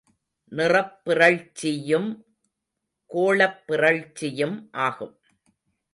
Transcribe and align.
நிறப்பிறழ்ச்சியும் 0.51 2.09
கோளப்பிறழ்ச்சியும் 3.09 4.57
ஆகும். 4.71 5.15